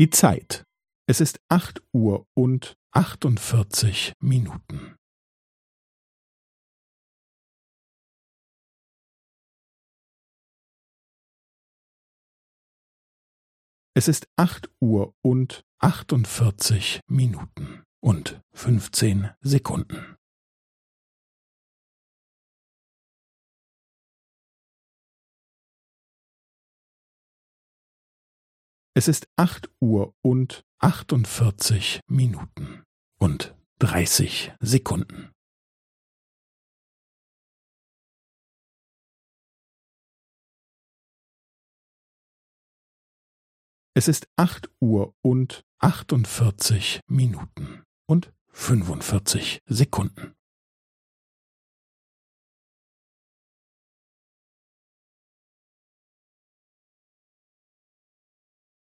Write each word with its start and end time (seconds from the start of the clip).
Die 0.00 0.08
Zeit. 0.08 0.64
Es 1.06 1.20
ist 1.20 1.42
acht 1.50 1.82
Uhr 1.92 2.26
und 2.32 2.74
achtundvierzig 2.90 4.14
Minuten. 4.18 4.96
Es 13.92 14.08
ist 14.08 14.26
acht 14.36 14.70
Uhr 14.80 15.12
und 15.20 15.66
achtundvierzig 15.82 17.00
Minuten 17.06 17.84
und 18.02 18.40
fünfzehn 18.54 19.28
Sekunden. 19.42 20.16
Es 29.00 29.08
ist 29.08 29.30
acht 29.36 29.70
Uhr 29.80 30.14
und 30.20 30.62
achtundvierzig 30.78 32.00
Minuten 32.06 32.84
und 33.18 33.56
dreißig 33.78 34.52
Sekunden. 34.60 35.32
Es 43.94 44.06
ist 44.06 44.28
acht 44.36 44.68
Uhr 44.82 45.14
und 45.22 45.64
achtundvierzig 45.78 47.00
Minuten 47.06 47.82
und 48.06 48.34
fünfundvierzig 48.48 49.62
Sekunden. 49.64 50.34